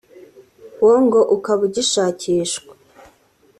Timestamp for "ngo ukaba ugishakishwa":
1.03-2.71